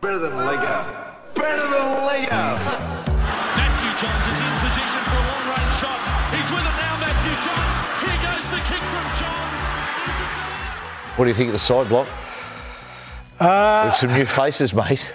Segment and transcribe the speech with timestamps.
[0.00, 0.84] Better than Lego.
[1.34, 2.42] Better than Lego.
[3.56, 5.98] Matthew Johns is in position for a long range shot.
[6.32, 7.76] He's with it now, Matthew Johns.
[8.00, 9.58] Here goes the kick from Johns.
[11.18, 12.08] What do you think of the side block?
[13.38, 15.12] Uh, With some new faces, mate.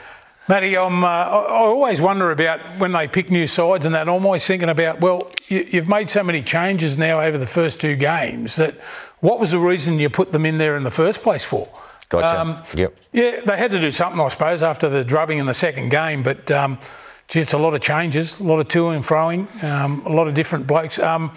[0.48, 4.08] Matty, I'm, uh, I I always wonder about when they pick new sides and that.
[4.08, 7.82] I'm always thinking about, well, you, you've made so many changes now over the first
[7.82, 8.76] two games that
[9.22, 11.68] what was the reason you put them in there in the first place for?
[12.10, 12.64] Gotcha.
[12.78, 12.96] Yep.
[13.14, 16.22] Yeah, they had to do something, I suppose, after the drubbing in the second game.
[16.24, 16.78] But um,
[17.28, 20.28] gee, it's a lot of changes, a lot of toing and throwing, um, a lot
[20.28, 21.00] of different blokes.
[21.00, 21.32] Um,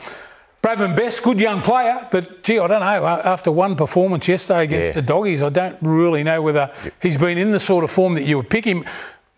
[0.62, 3.06] Bradman Best, good young player, but gee, I don't know.
[3.06, 4.92] After one performance yesterday against Yeah.
[5.00, 8.24] the Doggies, I don't really know whether he's been in the sort of form that
[8.24, 8.84] you would pick him.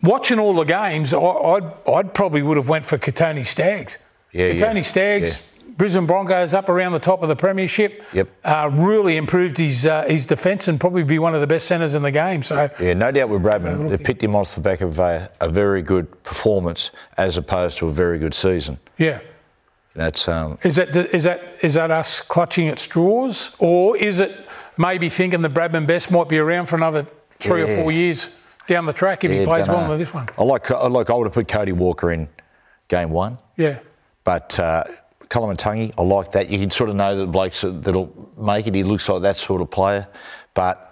[0.03, 3.99] Watching all the games, I, I'd, I'd probably would have went for Kotoni Staggs.
[4.31, 5.39] Yeah, yeah, Kotoni Staggs,
[5.77, 8.03] Brisbane Broncos up around the top of the premiership.
[8.13, 8.29] Yep.
[8.43, 11.95] Uh, really improved his uh, his defence and probably be one of the best centres
[11.95, 12.43] in the game.
[12.43, 13.89] So Yeah, no doubt with Bradman.
[13.89, 17.87] They picked him off the back of a, a very good performance as opposed to
[17.87, 18.79] a very good season.
[18.97, 19.19] yeah.
[19.93, 24.31] That's um, Is that is that is that us clutching at straws, or is it
[24.77, 27.05] maybe thinking the Bradman Best might be around for another
[27.39, 28.29] three or four years
[28.67, 29.93] down the track if he plays well dunno.
[29.93, 30.29] in this one?
[30.37, 32.29] I like I like I would have put Cody Walker in
[32.87, 33.79] game one, Yeah,
[34.23, 34.85] but uh,
[35.31, 36.49] Kalamantangi, I like that.
[36.49, 38.75] You can sort of know that the blokes that- that'll make it.
[38.75, 40.07] He looks like that sort of player,
[40.53, 40.87] but.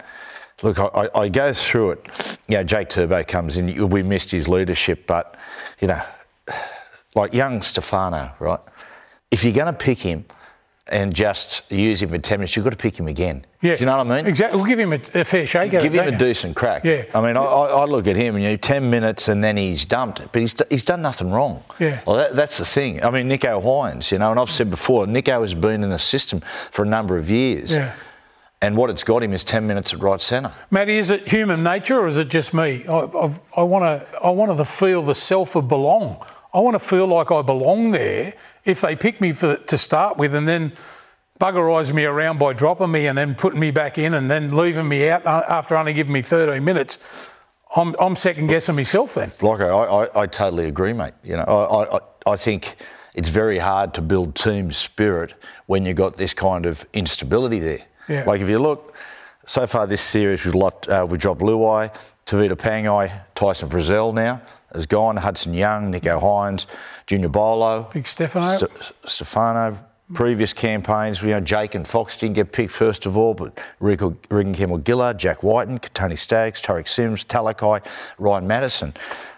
[0.61, 2.37] Look, I, I- I go through it.
[2.49, 3.89] You know, Jake Turbo comes in.
[3.89, 5.35] We missed his leadership, but
[5.79, 6.01] you know,
[7.15, 8.59] like young Stefano, right?
[9.31, 10.25] If you're going to pick him
[10.91, 13.45] and just use him for ten minutes, you've got to pick him again.
[13.61, 13.75] yeah.
[13.75, 14.27] Do you know what I mean?
[14.27, 14.57] Exactly.
[14.57, 15.71] We'll give him a, a fair shake.
[15.71, 16.83] Give him a decent crack.
[16.83, 17.05] Yeah.
[17.13, 19.57] I mean, I, I I look at him and you know, ten minutes and then
[19.57, 20.21] he's dumped.
[20.31, 21.63] But he's he's done nothing wrong.
[21.79, 22.01] Yeah.
[22.05, 23.03] Well, that, that's the thing.
[23.03, 25.99] I mean, Nicho Hynes, you know, and I've said before, Nicho has been in the
[25.99, 27.71] system for a number of years.
[27.71, 27.93] Yeah.
[28.61, 30.53] And what it's got him is ten minutes at right centre.
[30.69, 32.85] Matty, is it human nature or is it just me?
[32.87, 36.25] I, I, I want to I want to feel the self of belong.
[36.53, 38.33] I want to feel like I belong there.
[38.65, 40.73] If they pick me for, to start with and then
[41.39, 44.87] buggerise me around by dropping me and then putting me back in and then leaving
[44.87, 46.97] me out uh, after only giving me 13 minutes,
[47.75, 49.31] I'm, I'm second guessing myself then.
[49.41, 51.13] Like I, I, I totally agree, mate.
[51.23, 51.99] You know, I, I,
[52.33, 52.77] I think
[53.13, 55.35] it's very hard to build team spirit
[55.67, 57.81] when you've got this kind of instability there.
[58.07, 58.23] Yeah.
[58.25, 58.95] Like if you look
[59.45, 61.93] so far this series, we've lost, uh, we dropped Luai,
[62.25, 64.41] Tavita Pangai, Tyson Frizzell now
[64.73, 66.65] has gone, Hudson Young, Nicho Hynes,
[67.07, 68.57] Junior Paulo, Big Stefano.
[68.57, 69.77] St- Stefano.
[70.11, 74.17] Previous campaigns, you know, Jake and Fox didn't get picked first of all, but Rico,
[74.31, 77.85] Reagan Campbell Gillard, Jack Wighton, Tony Staggs, Tariq Sims, Talakai,
[78.17, 78.95] Ryan Matterson.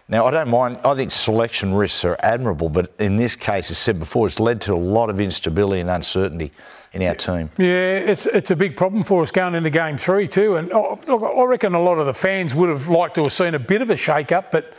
[0.07, 3.79] Now, I don't mind, I think selection risks are admirable, but in this case, as
[3.79, 6.53] said before, it's led to a lot of instability and uncertainty
[6.93, 7.49] in our team.
[7.57, 10.55] Yeah, it's it's a big problem for us going into game three too.
[10.55, 13.33] And oh, look, I reckon a lot of the fans would have liked to have
[13.33, 14.73] seen a bit of a shake up, but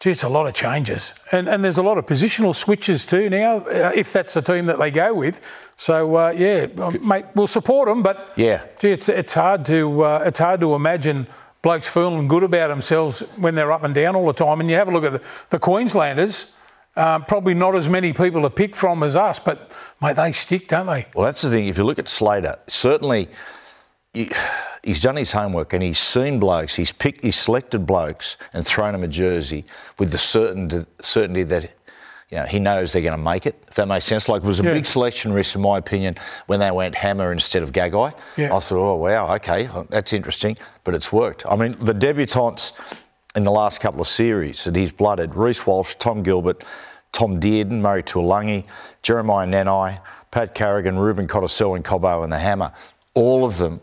[0.00, 1.14] gee, it's a lot of changes.
[1.32, 4.66] And and there's a lot of positional switches too now, uh, if that's the team
[4.66, 5.40] that they go with.
[5.76, 8.62] So uh, yeah, um, mate, we'll support them, but Yeah.
[8.78, 11.26] gee, it's it's hard to uh, it's hard to imagine
[11.62, 14.60] blokes feeling good about themselves when they're up and down all the time.
[14.60, 15.20] And you have a look at the,
[15.50, 16.52] the Queenslanders.
[16.96, 19.70] Uh, probably not as many people to pick from as us, but
[20.00, 21.06] mate, they stick, don't they?
[21.14, 21.66] Well, that's the thing.
[21.66, 23.28] If you look at Slater, certainly
[24.16, 24.30] he-
[24.82, 26.74] he's done his homework and he's seen blokes.
[26.76, 29.64] He's picked, he's selected blokes and thrown them a jersey
[29.98, 31.70] with the certain, certainty that
[32.30, 33.54] you know, he knows they're going to make it.
[33.68, 34.28] If that makes sense.
[34.28, 34.72] Like it was a Yeah.
[34.72, 36.16] big selection risk, in my opinion,
[36.46, 38.12] when they went Hammer instead of Gagai.
[38.36, 38.46] Yeah.
[38.56, 41.44] I thought, oh wow, okay, oh, that's interesting, but it's worked.
[41.48, 42.72] I mean, the debutantes
[43.36, 46.64] in the last couple of series that he's blooded: Reece Walsh, Tom Gilbert,
[47.12, 48.64] Tom Dearden, Murray Taulagi,
[49.02, 50.00] Jeremiah Nanai,
[50.32, 52.72] Pat Carrigan, Ruben Cottercell, and Cobbo and the Hammer.
[53.14, 53.80] All of them,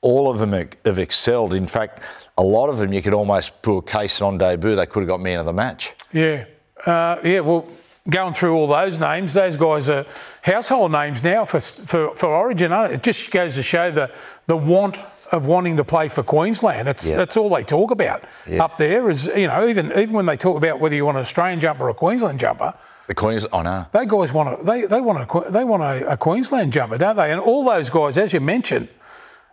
[0.00, 0.52] all of them
[0.84, 1.52] have excelled.
[1.52, 2.02] In fact,
[2.36, 4.76] a lot of them you could almost put a case on debut.
[4.76, 5.92] They could have got man of the match.
[6.12, 6.44] Yeah,
[6.86, 7.40] uh, yeah.
[7.40, 7.66] Well,
[8.08, 10.06] going through all those names, those guys are
[10.42, 12.72] household names now for for, for Origin.
[12.72, 12.96] Aren't it?
[12.96, 14.10] it just goes to show the
[14.46, 14.96] the want
[15.32, 16.86] of wanting to play for Queensland.
[16.86, 18.24] That's that's all they talk about
[18.58, 19.10] up there.
[19.10, 21.84] Is you know even even when they talk about whether you want an Australian jumper
[21.84, 22.74] or a Queensland jumper.
[23.08, 23.86] The Queens, oh no.
[23.90, 27.16] They guys want a, they, they want a they want a, a Queensland jumper, don't
[27.16, 27.32] they?
[27.32, 28.88] And all those guys, as you mentioned,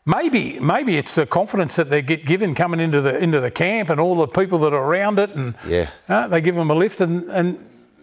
[0.06, 3.90] maybe maybe it's the confidence that they get given coming into the into the camp
[3.90, 5.90] and all the people that are around it, and Yeah.
[6.10, 7.57] uh, they give them a lift, and and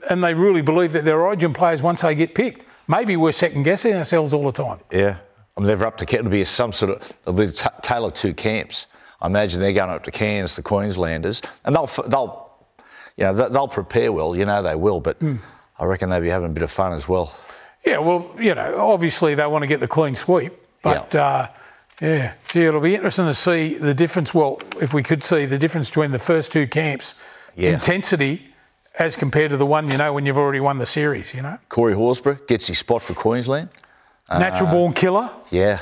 [0.08, 2.64] and they really believe that they're Origin players once they get picked.
[2.88, 4.80] Maybe we're second guessing ourselves all the time.
[4.90, 5.16] Yeah.
[5.56, 8.14] I mean, they're up to, it'll be some sort of, it'll be t- tale of
[8.14, 8.86] two camps.
[9.20, 12.50] I imagine they're going up to Cairns, the Queenslanders, and they'll, they'll,
[13.18, 15.36] you know, they'll prepare well, you know they will, but Hmm.
[15.78, 17.32] I reckon they'll be having a bit of fun as well.
[17.86, 20.52] Yeah, well, you know, obviously they want to get the clean sweep,
[20.82, 21.24] but Yeah.
[21.24, 21.46] uh,
[22.00, 24.34] Yeah, gee, it'll be interesting to see the difference.
[24.34, 27.14] Well, if we could see the difference between the first two camps,
[27.54, 27.70] Yeah.
[27.74, 28.48] intensity
[28.98, 31.34] as compared to the one you know when you've already won the series.
[31.34, 33.68] You know, Corey Horsburgh gets his spot for Queensland.
[34.30, 35.30] natural born killer.
[35.50, 35.80] Yeah.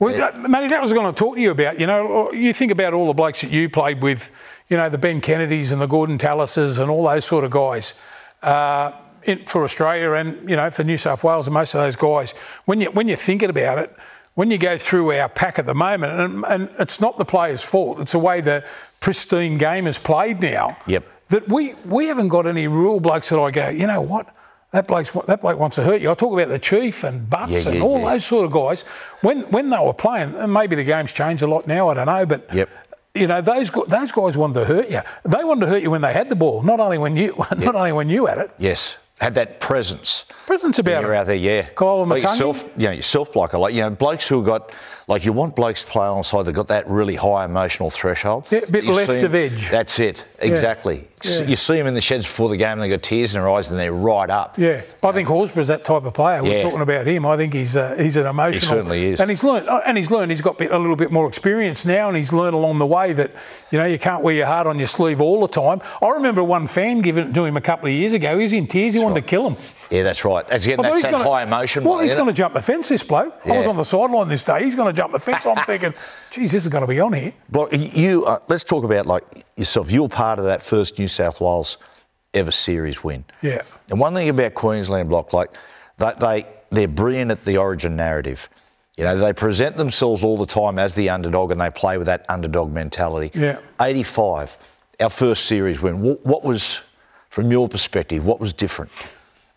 [0.00, 1.78] Well, uh, Matty, that was going to talk to you about.
[1.78, 4.30] You know, you think about all the blokes that you played with.
[4.68, 7.94] You know, the Ben Kennedys and the Gordon Tallises and all those sort of guys.
[8.42, 8.90] Uh,
[9.22, 12.32] in, for Australia and you know for New South Wales and most of those guys,
[12.66, 13.94] when you when you're thinking about it,
[14.34, 17.62] when you go through our pack at the moment, and, and it's not the players'
[17.62, 18.00] fault.
[18.00, 18.64] It's the way the
[19.00, 20.76] pristine game is played now.
[20.86, 21.04] Yep.
[21.28, 23.68] That we we haven't got any real blokes that I go.
[23.68, 24.34] You know what?
[24.72, 26.10] That bloke's that bloke wants to hurt you.
[26.10, 28.10] I talk about the chief and Butts Yeah, and yeah, all yeah.
[28.10, 28.82] those sort of guys.
[29.22, 31.88] When when they were playing, and maybe the game's changed a lot now.
[31.90, 32.68] I don't know, but Yep.
[33.14, 35.00] you know those those guys wanted to hurt you.
[35.24, 37.74] They wanted to hurt you when they had the ball, not only when you not
[37.76, 38.50] only when you had it.
[38.58, 38.96] Yes.
[39.20, 40.24] Had that presence.
[40.46, 41.62] Presence about You're out there, yeah.
[41.74, 43.54] Kyle like yourself, you know, yourself bloke.
[43.54, 44.72] Like you know, blokes who got
[45.06, 48.46] like you want blokes to play alongside that got that really high emotional threshold.
[48.50, 49.70] Yeah, a bit left of edge.
[49.70, 50.24] That's it.
[50.40, 51.08] Exactly.
[51.24, 51.44] Yeah.
[51.44, 53.48] You see them in the sheds before the game, and they got tears in their
[53.48, 54.58] eyes, and they're right up.
[54.58, 56.42] Yeah, I think Horsburgh's that type of player.
[56.42, 56.62] We're Yeah.
[56.64, 57.24] talking about him.
[57.24, 58.60] I think he's uh, he's an emotional.
[58.60, 59.20] He certainly is.
[59.20, 59.66] and he's learned.
[59.68, 60.32] uh, And he's learned.
[60.32, 63.14] He's got bit- a little bit more experience now, and he's learned along the way
[63.14, 63.30] that
[63.70, 65.80] you know you can't wear your heart on your sleeve all the time.
[66.02, 68.38] I remember one fan giving it to him a couple of years ago.
[68.38, 68.92] He's in tears.
[68.92, 69.56] He wanted to kill him.
[69.90, 70.46] Yeah, that's right.
[70.48, 71.84] That's, again, I thought that's he's that gonna- high emotion.
[71.84, 72.88] Well, one, he's going to jump the fence.
[72.88, 73.34] This bloke.
[73.44, 74.64] I was on the sideline this day.
[74.64, 75.46] He's going to jump the fence.
[75.46, 75.94] I'm thinking,
[76.30, 77.32] geez, this is going to be on here.
[77.48, 79.90] Block, you, uh, let's talk about like yourself.
[79.90, 81.76] You're part of that first New South Wales
[82.32, 83.24] ever series win.
[83.42, 83.62] Yeah.
[83.90, 85.50] And one thing about Queensland block, like
[85.98, 88.48] they, they they're brilliant at the origin narrative.
[88.96, 92.06] You know, they present themselves all the time as the underdog, and they play with
[92.06, 93.30] that underdog mentality.
[93.38, 93.58] Yeah.
[93.80, 94.56] 85,
[95.00, 96.00] our first series win.
[96.00, 96.80] What, what was,
[97.34, 98.92] from your perspective, what was different?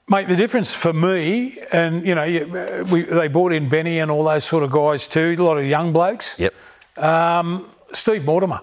[0.09, 4.09] Mate, the difference for me, and you know, uh, we, they brought in Benny and
[4.09, 5.35] all those sort of guys too.
[5.38, 6.39] A lot of young blokes.
[6.39, 6.56] Yep.
[7.94, 8.62] Steve Mortimer.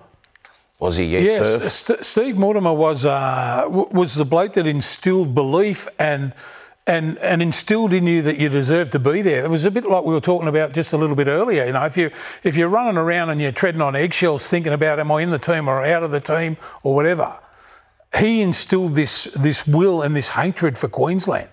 [0.80, 1.04] Was he?
[1.04, 1.20] Yeah.
[1.20, 1.72] Yes, Surf?
[1.72, 6.32] St- Steve Mortimer was uh, w- was the bloke that instilled belief and
[6.84, 9.44] and and instilled in you that you deserved to be there.
[9.44, 11.66] It was a bit like we were talking about just a little bit earlier.
[11.66, 12.10] You know, if you
[12.42, 15.38] if you're running around and you're treading on eggshells, thinking about am I in the
[15.38, 17.32] team or out of the team or whatever,
[18.16, 21.48] he instilled this this will and this hatred for Queensland,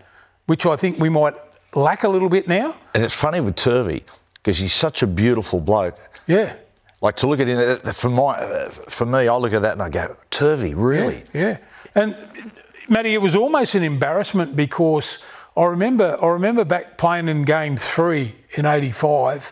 [0.45, 1.35] which I think we might
[1.73, 2.75] lack a little bit now.
[2.93, 4.03] And it's funny with Turvey
[4.35, 5.97] because he's such a beautiful bloke.
[6.27, 6.55] Yeah.
[7.01, 9.81] Like to look at him for my, uh, for me, I look at that and
[9.81, 11.23] I go, Turvey, really?
[11.33, 11.57] Yeah,
[11.95, 12.15] and
[12.87, 15.17] Matty, it was almost an embarrassment because
[15.57, 19.51] I remember I remember back playing in Game Three in '85,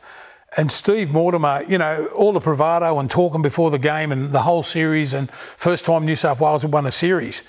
[0.57, 4.41] and Steve Mortimer, you know, all the bravado and talking before the game and the
[4.41, 7.43] whole series, and first time New South Wales had won a series,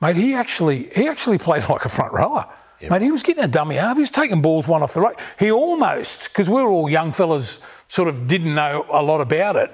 [0.00, 0.16] mate.
[0.16, 2.46] He actually he actually played like a front rower.
[2.90, 3.96] Mate, he was getting a dummy half.
[3.96, 5.18] He was taking balls one off the right.
[5.38, 7.58] He almost, because we were all young fellas,
[7.88, 9.70] sort of didn't know a lot about it.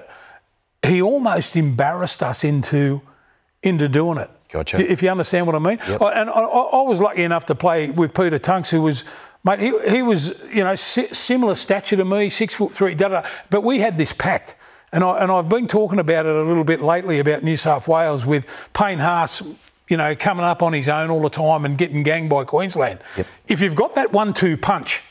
[0.81, 3.01] He almost embarrassed us into
[3.61, 4.29] into doing it.
[4.49, 4.79] Gotcha.
[4.79, 5.79] If you understand what I mean.
[5.81, 9.03] I- and I, I I was lucky enough to play with Peter Tunks, who was,
[9.43, 13.07] mate, he, he was, you know, si- similar stature to me, six foot three, da
[13.09, 13.21] da.
[13.21, 13.29] da.
[13.49, 14.55] But we had this pact.
[14.93, 17.87] And, I, and I've been talking about it a little bit lately about New South
[17.87, 19.41] Wales with Payne Haas,
[19.87, 22.99] you know, coming up on his own all the time and getting ganged by Queensland.
[23.15, 23.27] Yep.
[23.47, 25.01] If you've got that one two punch,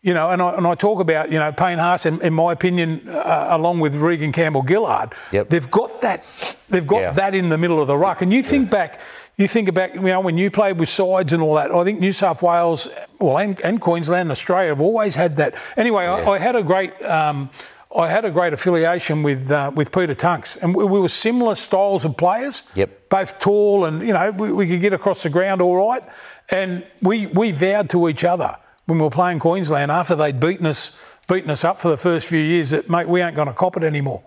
[0.00, 2.52] you know, and I, and I talk about, you know, Payne Haas, in, in my
[2.52, 5.48] opinion, uh, along with Reagan Campbell Gillard, Yep.
[5.50, 6.24] they've got that,
[6.70, 7.12] they've got Yeah.
[7.12, 8.22] that in the middle of the ruck.
[8.22, 8.98] And you think back,
[9.36, 11.70] you think about, you know, when you played with sides and all that.
[11.70, 15.54] I think New South Wales, well, and, and Queensland, and Australia have always had that.
[15.76, 17.00] Anyway, I, I had a great.
[17.02, 17.50] Um,
[17.94, 21.54] I had a great affiliation with uh, with Peter Tunks, and we, we were similar
[21.54, 22.62] styles of players.
[22.74, 23.10] Yep.
[23.10, 26.02] Both tall, and you know we, we could get across the ground all right.
[26.48, 30.66] And we we vowed to each other when we were playing Queensland after they'd beaten
[30.66, 30.96] us
[31.28, 33.76] beaten us up for the first few years that mate we ain't going to cop
[33.76, 34.22] it anymore.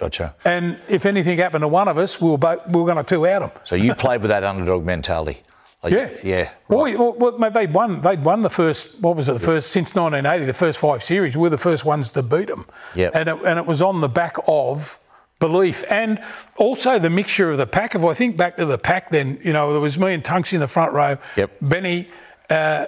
[0.00, 0.34] Gotcha.
[0.46, 3.04] And if anything happened to one of us, we were both, we were going to
[3.04, 3.50] two out them.
[3.64, 5.42] So you played with that underdog mentality.
[5.82, 6.50] Like, Yeah, Yeah.
[6.68, 6.92] Well, right.
[6.92, 8.00] we, well, well, mate, they'd won.
[8.00, 8.98] They'd won the first.
[9.00, 9.34] What was it?
[9.34, 10.46] The first since 1980.
[10.46, 11.36] The first five series.
[11.36, 12.64] We were the first ones to beat them.
[12.94, 13.12] Yep.
[13.14, 14.98] And it, and it was on the back of
[15.38, 16.22] belief and
[16.56, 17.94] also the mixture of the pack.
[17.94, 20.54] If I think back to the pack, then you know there was me and Tunks
[20.54, 21.18] in the front row.
[21.36, 21.50] Yep.
[21.60, 22.08] Benny.
[22.48, 22.86] Uh,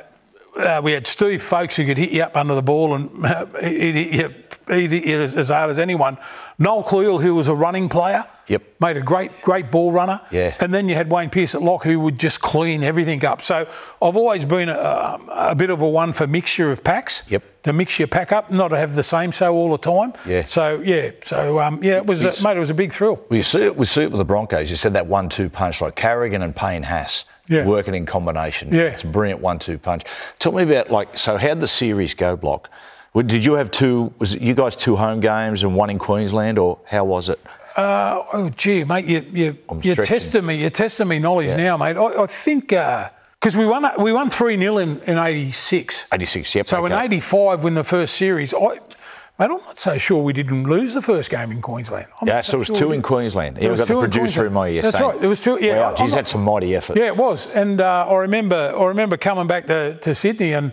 [0.56, 3.46] uh, we had Steve Folkes who could hit you up under the ball and uh,
[3.58, 4.34] hit you,
[4.68, 6.18] he'd hit you as, hard as anyone.
[6.58, 8.62] Noel Cleal, who was a running player, Yep.
[8.80, 10.20] made a great, great ball runner.
[10.30, 10.54] Yeah.
[10.60, 13.40] And then you had Wayne Pearce at lock who would just clean everything up.
[13.42, 13.66] So
[14.02, 17.22] I've always been a, a bit of a one for mixture of packs.
[17.28, 17.44] Yep.
[17.62, 20.12] To mix your pack up, not to have the same so all the time.
[20.26, 20.44] Yeah.
[20.46, 23.20] So yeah, so um, yeah, it was mate, it was a big thrill.
[23.30, 24.68] You see it, we see it with the Broncos.
[24.68, 27.64] You said that one-two punch, like Carrigan and Payne Haas, Yeah.
[27.64, 28.74] working in combination.
[28.74, 28.82] Yeah.
[28.82, 30.02] It's a brilliant one-two punch.
[30.40, 32.68] Tell me about like, so how would the series go, Block?
[33.14, 34.12] Did you have two?
[34.18, 37.38] Was it you guys two home games and one in Queensland, or how was it?
[37.76, 40.04] Uh, oh, gee, mate, you, you, you're stretching.
[40.04, 40.56] testing me.
[40.56, 41.56] You're testing me knowledge Yeah.
[41.56, 41.96] now, mate.
[41.96, 46.06] I, I think because we won we won three 0 in in '86.
[46.12, 46.54] Eighty-six.
[46.54, 46.66] Yep.
[46.66, 48.80] So in '85, when the first series, I, mate,
[49.38, 52.06] I'm not so sure we didn't lose the first game in Queensland.
[52.22, 53.02] I'm Yeah, not so it was sure two we in.
[53.02, 53.56] Queensland.
[53.58, 55.20] Yeah, we've was got the two in producer in my ear That's saying, right.
[55.20, 55.58] There was two.
[55.60, 56.96] Yeah, wow, geez, not- that's some mighty effort.
[56.96, 60.72] Yeah, it was, and uh, I remember I remember coming back to, to Sydney and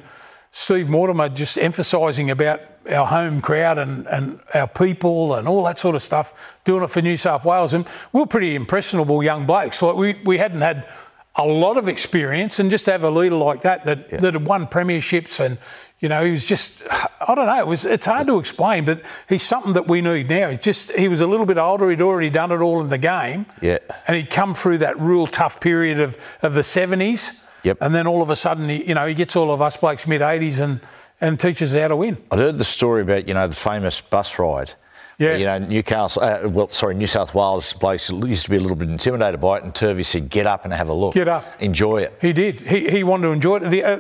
[0.52, 5.78] Steve Mortimer just emphasising about our home crowd and, and our people and all that
[5.78, 6.34] sort of stuff,
[6.66, 9.82] doing it for New South Wales, and we're pretty impressionable young blokes.
[9.82, 10.88] Like we, we hadn't had
[11.36, 14.46] a lot of experience, and just to have a leader like that that that had
[14.46, 15.58] won premierships and.
[16.02, 19.02] You know, he was just, I don't know, it was, it's hard to explain, but
[19.28, 20.50] he's something that we need now.
[20.50, 22.98] He's just, he was a little bit older, he'd already done it all in the
[22.98, 23.80] game Yeah.
[24.08, 27.44] and he'd come through that real tough period of, of the 70s.
[27.64, 27.78] Yep.
[27.82, 30.08] And then all of a sudden, he, you know, he gets all of us blokes
[30.08, 30.80] mid 80s and,
[31.22, 32.18] and teaches us how to win.
[32.32, 34.74] I'd heard the story about you know the famous bus ride.
[35.18, 35.36] Yeah.
[35.36, 36.24] You know Newcastle.
[36.24, 39.58] Uh, well, sorry, New South Wales blokes used to be a little bit intimidated by
[39.58, 41.14] it, and Turvey said, "Get up and have a look.
[41.14, 41.46] Get up.
[41.62, 42.62] Enjoy it." He did.
[42.62, 43.70] He, he wanted to enjoy it.
[43.70, 43.98] The, uh,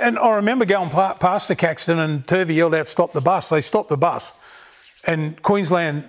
[0.00, 3.48] and I remember going pa- past the Caxton and Turvey yelled out, stop the bus.
[3.48, 4.32] They stopped the bus.
[5.04, 6.04] And Queensland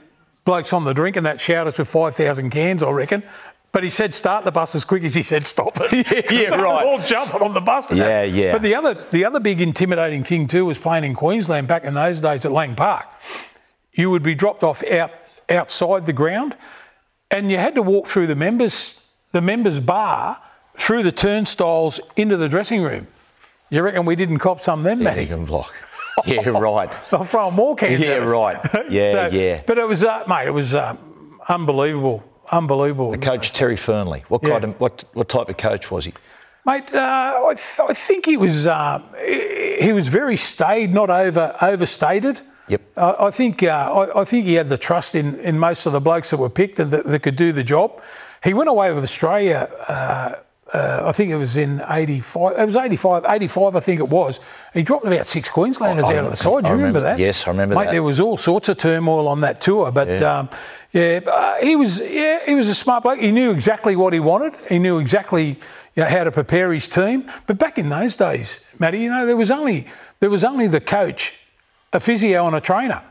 [0.46, 3.24] blokes on the drink and that shouted with 5,000 cans, I reckon.
[3.72, 5.92] But he said start the bus as quick as he said stop it.
[6.32, 6.86] Yeah, yeah, So right.
[6.86, 7.90] all jumping on the bus.
[7.92, 8.52] Yeah, yeah.
[8.52, 11.94] But the other, the other big intimidating thing too was playing in Queensland back in
[11.94, 13.06] those days at Lang Park.
[13.94, 15.12] You would be dropped off out
[15.50, 16.56] outside the ground,
[17.30, 19.02] and you had to walk through the members
[19.32, 20.42] the members bar
[20.78, 23.08] through the turnstiles into the dressing room.
[23.70, 25.22] You reckon we didn't cop some then, Matty?
[25.24, 25.74] Egan block.
[26.26, 26.90] Yeah, right.
[27.12, 28.02] They're throwing more cans.
[28.02, 28.60] Yeah, right.
[28.90, 29.62] Yeah, yeah.
[29.66, 30.98] But it was, uh, mate, it was uh,
[31.48, 33.12] unbelievable, unbelievable.
[33.12, 34.22] The coach Terry Fearnley.
[34.30, 34.50] What Yeah.
[34.50, 36.14] kind of what what type of coach was he?
[36.66, 37.00] Mate, uh,
[37.50, 39.02] I, th- I think he was uh,
[39.80, 42.40] he was very staid, not over overstated.
[42.68, 42.82] Yep.
[42.98, 45.92] I, I think uh, I, I think he had the trust in, in most of
[45.94, 48.02] the blokes that were picked and that, that could do the job.
[48.44, 49.70] He went away with Australia.
[50.74, 52.58] Uh, I think it was in 85.
[52.58, 54.40] It was 85, 85, I think it was.
[54.74, 56.64] He dropped about six Queenslanders I- out of the side.
[56.64, 57.20] Do you remember, remember- that?
[57.20, 57.92] yes, I remember Mate, that.
[57.92, 60.40] there was all sorts of turmoil on that tour, but Yeah.
[60.40, 60.50] um,
[60.94, 63.20] yeah, uh, he was yeah he was a smart bloke.
[63.20, 64.54] He knew exactly what he wanted.
[64.70, 65.60] He knew exactly
[65.96, 67.30] you know, how to prepare his team.
[67.48, 69.88] But back in those days, Matty, you know, there was only
[70.22, 71.34] there was only the coach,
[71.92, 73.02] a physio, and a trainer.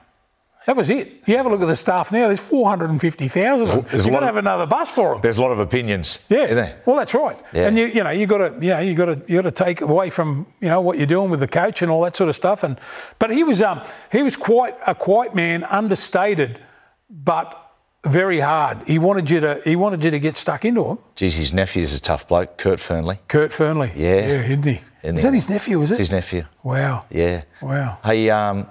[0.67, 1.23] That was it.
[1.27, 2.27] You have a look at the staff now.
[2.27, 3.87] There's 450,000 of them.
[3.91, 5.23] There's You've got to have another bus for them.
[5.23, 6.19] There's a lot of opinions.
[6.29, 6.75] Yeah.
[6.85, 7.39] Well, that's right.
[7.53, 7.67] Yeah.
[7.69, 9.65] And you, you know, you got to, you know, you got to, you got to
[9.65, 12.29] take away from, you know, what you're doing with the coach and all that sort
[12.29, 12.63] of stuff.
[12.63, 12.79] And,
[13.19, 16.61] but he was, um, he was quite a quiet man, understated,
[17.09, 17.57] but
[18.05, 18.83] very hard.
[18.87, 20.99] He wanted you to, he wanted you to get stuck into him.
[21.17, 23.19] Geez, his nephew's a tough bloke, Kurt Fearnley.
[23.29, 23.93] Kurt Fearnley.
[23.97, 24.17] Yeah.
[24.17, 24.81] Yeah, isn't he?
[25.03, 25.29] Isn't is he?
[25.31, 25.83] that his nephew?
[25.83, 25.93] Is it?
[25.95, 26.45] It's his nephew.
[26.63, 27.07] Wow.
[27.11, 27.43] Yeah.
[27.63, 27.99] Wow.
[28.05, 28.69] Hey, um,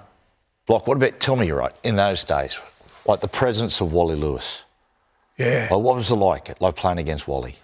[0.70, 2.56] Block, what about, tell me you're right, in those days,
[3.04, 4.62] like the presence of Wally Lewis.
[5.36, 5.66] Yeah.
[5.68, 7.56] Like, what was it like, like playing against Wally?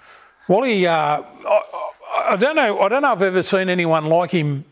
[0.49, 1.83] Wally, uh, I, I-
[2.29, 2.81] I don't know.
[2.81, 4.65] I don't know if I've ever seen anyone like him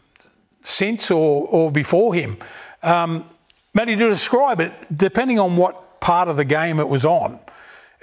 [0.64, 2.38] since or, or before him.
[2.82, 3.28] Um,
[3.74, 7.38] Matty, to describe it, depending on what part of the game it was on,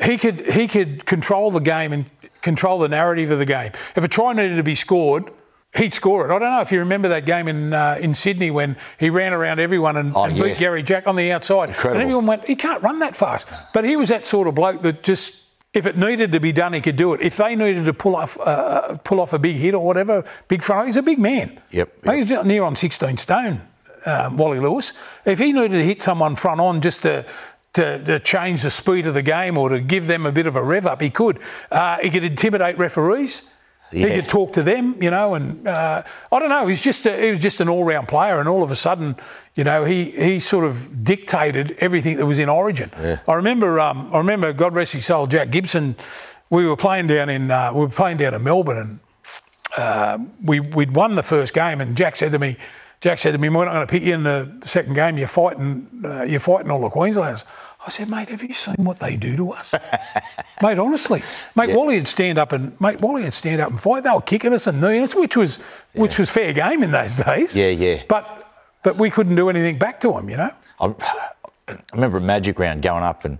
[0.01, 2.05] he could he could control the game and
[2.41, 3.71] control the narrative of the game.
[3.95, 5.29] If a try needed to be scored,
[5.75, 6.33] he'd score it.
[6.35, 9.33] I don't know if you remember that game in uh, in Sydney when he ran
[9.33, 10.43] around everyone and, Oh, and yeah.
[10.43, 11.69] beat Gary Jack on the outside.
[11.69, 11.93] Incredible.
[11.93, 13.47] And everyone went, he can't run that fast.
[13.73, 15.37] But he was that sort of bloke that just,
[15.73, 17.21] if it needed to be done, he could do it.
[17.21, 20.61] If they needed to pull off uh, pull off a big hit or whatever, big
[20.63, 21.61] front, he's a big man.
[21.71, 23.61] Yep, think He's near on 16 stone,
[24.05, 24.91] um, Wally Lewis.
[25.25, 27.25] If he needed to hit someone front on just to,
[27.73, 30.57] to, to change the speed of the game or to give them a bit of
[30.57, 31.39] a rev up, he could.
[31.71, 33.43] Uh, he could intimidate referees.
[33.91, 34.07] Yeah.
[34.07, 36.67] He could talk to them, you know, and uh, I don't know.
[36.67, 39.15] He's just a, he was just an all-round player, and all of a sudden,
[39.55, 42.89] you know, he he sort of dictated everything that was in Origin.
[43.27, 45.95] I remember, um, I remember, God rest his soul, Jack Gibson.
[46.49, 48.99] We were playing down in uh, we were playing down in Melbourne, and
[49.77, 52.57] uh, we we'd won the first game, and Jack said to me,
[53.01, 55.17] Jack said to me, "We're not going to pick you in the second game.
[55.17, 57.43] You're fighting, uh, you're fighting all the Queenslanders."
[57.85, 59.73] I said, "Mate, have you seen what they do to us?"
[60.61, 61.23] mate, honestly,
[61.55, 64.03] mate, Wally would stand up and mate, Wally would stand up and fight.
[64.03, 65.57] They were kicking us and kneeing us, which was
[65.93, 67.55] which was fair game in those days.
[67.55, 68.03] Yeah, yeah.
[68.07, 68.51] But
[68.83, 70.51] but we couldn't do anything back to him, you know.
[70.79, 70.93] I,
[71.67, 73.37] I remember a Magic round going up and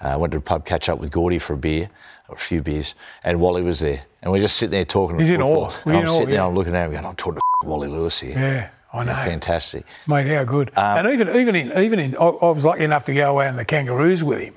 [0.00, 1.88] uh, went to a pub, catch up with Gordy for a beer,
[2.28, 2.94] or a few beers,
[3.24, 4.02] and Wally was there.
[4.22, 5.64] And we're just sitting there talking He's in football.
[5.64, 5.72] awe.
[5.84, 6.46] And We're I'm in awe, sitting there, yeah.
[6.46, 8.38] I'm looking at him going, I'm talking to Wally Lewis here.
[8.38, 9.14] Yeah, I know.
[9.14, 9.84] Fantastic.
[10.06, 10.70] Mate, how good.
[10.76, 13.48] Um, and even even in even in, I, I was lucky enough to go away
[13.48, 14.54] in the Kangaroos with him.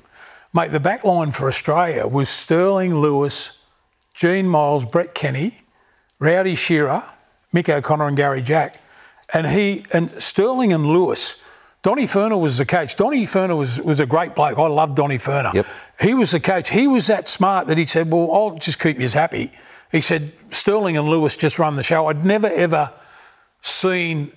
[0.53, 3.51] Mate, the back line for Australia was Sterling Lewis,
[4.13, 5.63] Gene Miles, Brett Kenny,
[6.19, 7.03] Rowdy Shearer,
[7.53, 8.79] Mick O'Connor, and Gary Jack.
[9.33, 11.35] and he and Sterling and Lewis.
[11.83, 12.95] Donny Furner was the coach.
[12.95, 14.57] Donny Furner was, was a great bloke.
[14.57, 15.53] I loved Donny Furner.
[15.53, 15.65] Yep.
[15.99, 16.69] He was the coach.
[16.69, 19.51] He was that smart that he said, Well, I'll just keep you happy.
[19.91, 22.07] He said, Sterling and Lewis just run the show.
[22.07, 22.93] I'd never ever
[23.63, 24.31] seen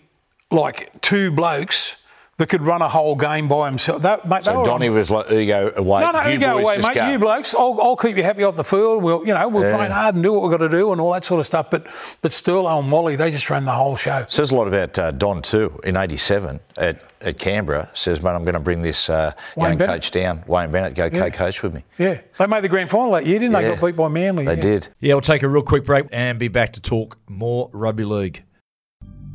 [0.50, 1.96] like two blokes
[2.38, 4.02] that could run a whole game by himself.
[4.02, 6.02] That, mate, So Donny was like, ego away.
[6.02, 6.92] no, no, you, go away, mate.
[6.94, 7.10] go.
[7.10, 9.02] You blokes, I'll, I'll keep you happy off the field.
[9.02, 9.74] We'll, you know, we'll Yeah.
[9.78, 11.70] train hard and do what we've got to do and all that sort of stuff.
[11.70, 11.86] But,
[12.20, 14.26] but Sterlo and Wally, they just ran the whole show.
[14.28, 15.80] Says a lot about uh, Don too.
[15.82, 19.86] In '87 at, at Canberra, says, "Man, I'm going to bring this uh, young Bennett.
[19.86, 21.30] coach down, Wayne Bennett, go Yeah.
[21.30, 23.62] co-coach with me." Yeah, they made the grand final that year, didn't they?
[23.74, 24.44] Got beat by Manly.
[24.44, 24.60] They yeah.
[24.60, 24.88] did.
[25.00, 28.42] Yeah, we'll take a real quick break and be back to talk more rugby league.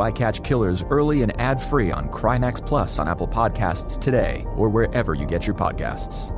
[0.00, 4.68] I Catch Killers early and ad free on Crimex Plus on Apple Podcasts today or
[4.68, 6.34] wherever you get your podcasts.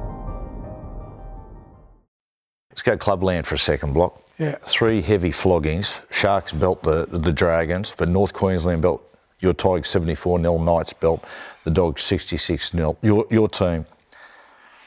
[2.70, 4.20] Let's go clubland for a second block.
[4.38, 4.56] Yeah.
[4.64, 5.96] Three heavy floggings.
[6.10, 9.02] Sharks belt the, the Dragons, but North Queensland belt
[9.40, 11.24] your Tigers 74 0, Knights belt
[11.64, 12.96] the Dogs 66 0.
[13.02, 13.86] Your, your team,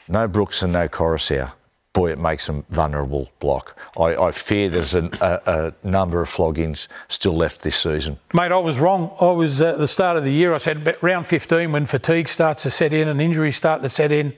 [0.08, 1.52] no Brooks and no Koroisau.
[1.94, 3.78] Boy, it makes them vulnerable block.
[3.96, 8.18] I, I fear there's an, a, a number of floggings still left this season.
[8.34, 9.16] Mate, I was wrong.
[9.20, 10.52] I was at the start of the year.
[10.52, 14.12] I said round 15 when fatigue starts to set in and injuries start to set
[14.12, 14.34] in,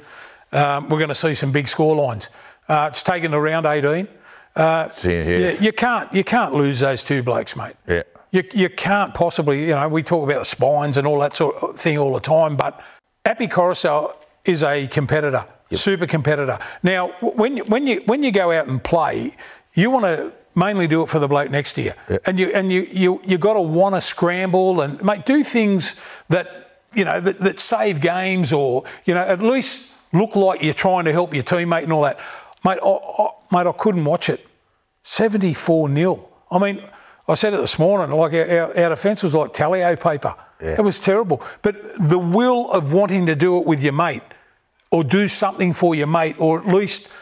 [0.53, 2.29] um, we're going to see some big score lines.
[2.69, 4.07] Uh, it's taken to round 18.
[4.55, 7.77] Uh, yeah, you can't you can't lose those two blokes, mate.
[7.87, 8.03] Yeah.
[8.33, 11.57] You, you can't possibly, you know, we talk about the spines and all that sort
[11.57, 12.83] of thing all the time, but
[13.25, 16.59] Api Koroisau is a competitor, super competitor.
[16.83, 19.37] Now, when you, when you when you go out and play,
[19.75, 21.93] you want to mainly do it for the bloke next to you,
[22.25, 25.97] and you and you you you got to want to scramble and mate do things
[26.29, 30.73] that you know that, that save games or you know at least look like you're
[30.73, 32.19] trying to help your teammate and all that,
[32.65, 32.79] mate.
[32.83, 34.47] I, I, mate, I couldn't watch it.
[35.03, 36.29] 74 0.
[36.51, 36.83] I mean,
[37.29, 40.35] I said it this morning, like our, our, our defence was like Talio paper.
[40.61, 41.43] It was terrible.
[41.63, 44.23] But the will of wanting to do it with your mate
[44.97, 47.13] or do something for your mate or at least,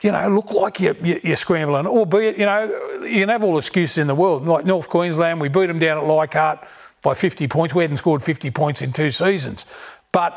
[0.00, 1.84] you know, look like you're, you're scrambling.
[1.84, 4.46] Albeit, you know, you can have all the excuses in the world.
[4.46, 6.64] Like North Queensland, we beat them down at Leichhardt
[7.02, 7.74] by 50 points.
[7.74, 9.66] We hadn't scored 50 points in two seasons.
[10.12, 10.32] But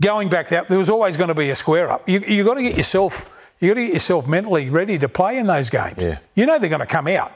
[0.00, 2.08] going back there, there was always going to be a square up.
[2.08, 5.38] You you got to get yourself you got to get yourself mentally ready to play
[5.38, 6.02] in those games.
[6.02, 6.18] Yeah.
[6.36, 7.32] You know they're going to come out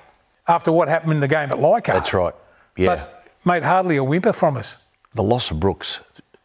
[0.46, 1.98] after what happened in the game at Leichhardt.
[1.98, 2.34] That's right.
[2.76, 2.86] Yeah.
[2.94, 4.76] But made hardly a whimper from us.
[5.14, 6.00] the loss of Brooks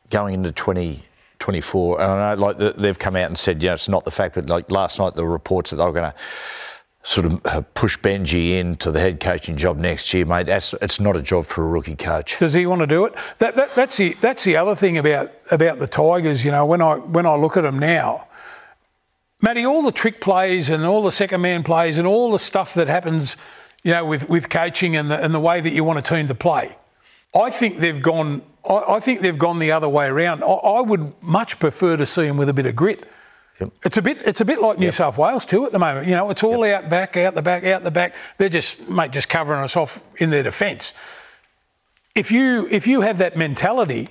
[0.10, 0.52] going into
[1.40, 4.36] 2024, and I know like they've come out and said, yeah, it's not the fact,
[4.36, 6.18] but like last night, the reports that they were going to
[7.06, 10.48] sort of uh, push Benji into the head coaching job next year, mate.
[10.48, 12.40] That's it's not a job for a rookie coach.
[12.40, 13.14] Does he want to do it?
[13.38, 16.44] That, that, that's the that's the other thing about about the Tigers.
[16.44, 18.28] You know, when I when I look at them now,
[19.40, 22.74] Matty, all the trick plays and all the second man plays and all the stuff
[22.74, 23.38] that happens,
[23.84, 26.28] you know, with, with coaching and the and the way that you want a team
[26.28, 26.76] to play,
[27.34, 28.42] I think they've gone.
[28.68, 30.44] I, I think they've gone the other way around.
[30.44, 33.08] I, I would much prefer to see them with a bit of grit.
[33.84, 34.18] It's a bit.
[34.26, 36.08] It's a bit like New South Wales too at the moment.
[36.08, 38.14] You know, it's all out back, out the back, out the back.
[38.38, 40.94] They're just, mate, just covering us off in their defence.
[42.16, 44.10] If you if you have that mentality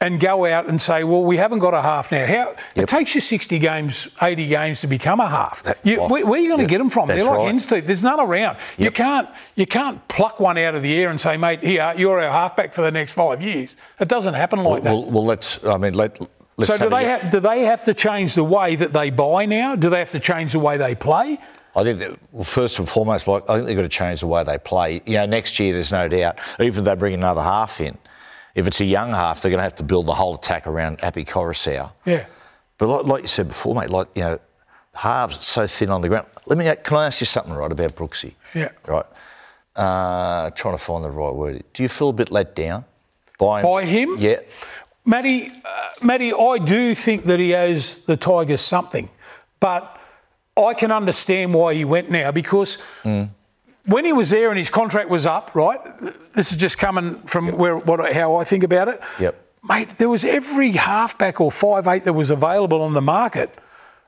[0.00, 2.26] and go out and say, well, we haven't got a half now.
[2.26, 5.62] How it takes you 60 games, 80 games to become a half.
[5.84, 7.08] You, well, where, where are you going to yeah, get them from?
[7.08, 7.46] They're like right.
[7.46, 7.86] hen's teeth.
[7.86, 8.58] There's none around.
[8.76, 12.20] You can't you can't pluck one out of the air and say, mate, here you're
[12.20, 13.76] our halfback for the next five years.
[13.98, 14.92] It doesn't happen like that.
[14.92, 15.64] Well, well, let's.
[15.64, 16.20] I mean, let.
[16.58, 19.44] Let's So do they have do they have to change the way that they buy
[19.44, 19.76] now?
[19.76, 21.38] Do they have to change the way they play?
[21.74, 24.42] I think that, well, first and foremost, I think they've got to change the way
[24.42, 25.02] they play.
[25.04, 27.98] You know, next year, there's no doubt, even if they bring another half in,
[28.56, 31.00] if it's a young half, they're going to have to build the whole attack around
[31.02, 31.92] Happy Koroisau.
[32.06, 32.24] Yeah.
[32.78, 34.40] But like, like you said before, mate, like, you know,
[34.94, 36.26] halves so thin on the ground.
[36.46, 38.32] Let me, can I ask you something, right, about Brooksy?
[38.54, 38.70] Yeah.
[38.86, 39.04] Right.
[39.76, 41.62] Uh, trying to find the right word.
[41.74, 42.86] Do you feel a bit let down
[43.38, 43.66] by him?
[43.66, 44.16] By him?
[44.18, 44.40] Yeah.
[45.04, 49.10] Matty, uh, Matty, I do think that he owes the Tigers something,
[49.60, 50.00] but
[50.56, 52.78] I can understand why he went now because
[53.86, 55.80] when he was there and his contract was up, right?
[56.34, 59.00] This is just coming from where what how I think about it.
[59.18, 59.42] Yep.
[59.62, 63.56] Mate, there was every halfback or five eight that was available on the market.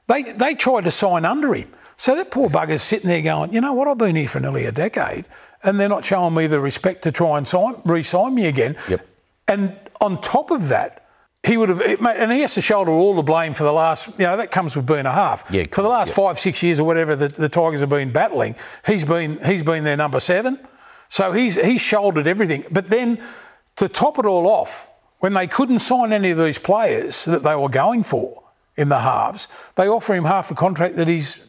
[0.07, 1.73] They they tried to sign under him.
[1.97, 4.65] So that poor bugger's sitting there going, you know what, I've been here for nearly
[4.67, 5.25] a decade
[5.65, 8.77] and they're not showing me the respect to try and sign, re-sign me again.
[8.89, 9.07] Yep.
[9.49, 11.08] And on top of that,
[11.45, 14.09] he would have, mate, and he has to shoulder all the blame for the last,
[14.19, 15.45] you know, that comes with being a half.
[15.51, 16.15] Yeah, for the last yeah.
[16.15, 19.85] five, six years or whatever the, the Tigers have been battling, he's been he's been
[19.85, 20.59] their number seven.
[21.09, 22.65] So he's he's shouldered everything.
[22.71, 23.23] But then
[23.77, 24.89] to top it all off,
[25.21, 28.43] when they couldn't sign any of these players that they were going for
[28.77, 31.47] in the halves, they offer him half the contract that he's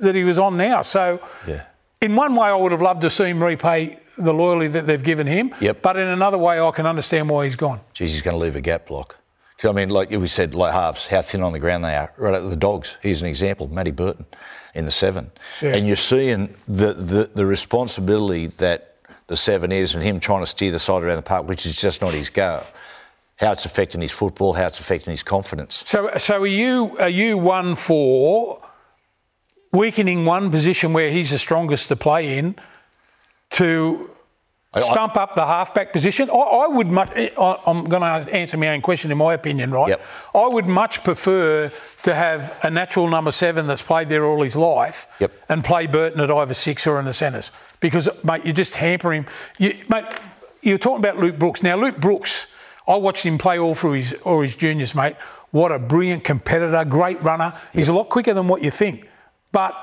[0.00, 0.82] that he was on now.
[0.82, 1.62] So Yeah.
[2.00, 5.02] in one way, I would have loved to see him repay the loyalty that they've
[5.02, 5.54] given him.
[5.60, 5.82] Yep.
[5.82, 7.80] But in another way, I can understand why he's gone.
[7.94, 9.18] Geez, he's going to leave a gap block.
[9.64, 12.12] I mean, like we said, like halves, how thin on the ground they are.
[12.16, 12.96] Right at the dogs.
[13.00, 14.26] Here's an example: Matty Burton
[14.74, 15.74] in the seven, Yeah.
[15.74, 18.96] and you're seeing the, the the responsibility that
[19.26, 21.76] the seven is, and him trying to steer the side around the park, which is
[21.76, 22.64] just not his go.
[23.36, 25.82] How it's affecting his football, how it's affecting his confidence.
[25.86, 28.62] So, so are you are you one for
[29.72, 32.54] weakening one position where he's the strongest to play in
[33.50, 34.10] to
[34.80, 36.30] stump up the halfback position?
[36.30, 37.10] I, I would much.
[37.14, 39.90] I- I'm going to answer my own question in my opinion, right?
[39.90, 40.02] Yep.
[40.34, 41.70] I would much prefer
[42.04, 45.32] to have a natural number seven that's played there all his life Yep.
[45.48, 49.12] and play Burton at either six or in the centres because, mate, you just hamper
[49.12, 49.26] him.
[49.58, 50.04] You, mate,
[50.62, 51.62] you're talking about Luke Brooks.
[51.62, 52.46] Now, Luke Brooks,
[52.88, 55.16] I watched him play all through his all his juniors, mate.
[55.50, 57.52] What a brilliant competitor, great runner.
[57.74, 59.06] He's a lot quicker than what you think,
[59.52, 59.74] but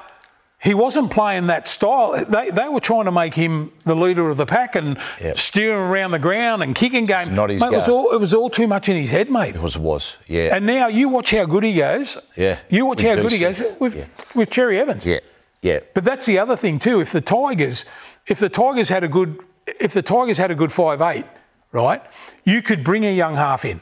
[0.62, 2.24] he wasn't playing that style.
[2.28, 5.40] They, they were trying to make him the leader of the pack and Yep.
[5.40, 7.34] steer him around the ground and kicking game.
[7.34, 9.56] not his mate, it was all it was all too much in his head, mate.
[9.56, 12.18] It was, was, yeah, And now you watch how good he goes.
[12.36, 14.06] Yeah, You watch how good he goes with, Yeah.
[14.36, 15.06] with Cherry Evans.
[15.06, 15.20] yeah,
[15.62, 15.80] yeah.
[15.94, 17.00] But that's the other thing too.
[17.00, 17.86] If the Tigers,
[18.28, 19.40] if the Tigers had a good,
[19.80, 21.26] if the Tigers had a good five eight,
[21.72, 22.02] right,
[22.44, 23.80] you could bring a young half in.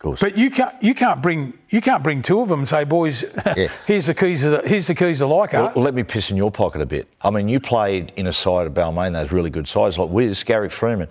[0.00, 0.20] Course.
[0.20, 3.24] But you can't, you can't bring, you can't bring two of them and say, boys,
[3.86, 5.52] here's the keys to the, here's the keys to Leica.
[5.52, 7.06] Well, well, let me piss in your pocket a bit.
[7.22, 10.42] I mean, you played in a side of Balmain, those really good sides like Wiz,
[10.42, 11.08] Gary Freeman,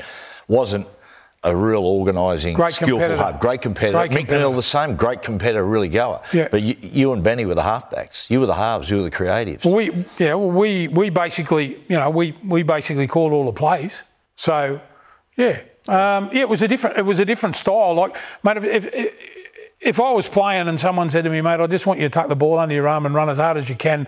[0.48, 0.88] wasn't
[1.44, 3.40] a real organising, skillful half.
[3.40, 3.98] Great competitor.
[3.98, 4.40] Great competitor.
[4.40, 6.22] Neal the same, great competitor, really goer.
[6.34, 6.50] Yeah.
[6.52, 8.30] But you, you and Benny were the halfbacks.
[8.30, 8.90] You were the halves.
[8.90, 9.64] You were the creatives.
[9.64, 13.54] Well, we yeah, well, we we basically you know we we basically called all the
[13.54, 14.02] plays.
[14.36, 14.82] So
[15.38, 17.94] yeah, um, yeah, it was a different it was a different style.
[17.94, 19.14] Like mate, if, if
[19.82, 22.10] if I was playing and someone said to me, mate, I just want you to
[22.10, 24.08] tuck the ball under your arm and run as hard as you can,